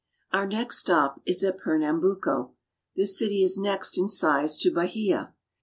Our 0.33 0.47
next 0.47 0.79
stop 0.79 1.21
is 1.27 1.43
at 1.43 1.59
Pernambuco. 1.59 2.55
This 2.95 3.19
city 3.19 3.43
is 3.43 3.59
next 3.59 3.99
in 3.99 4.09
size 4.09 4.57
to 4.57 4.71
Bahia. 4.71 5.35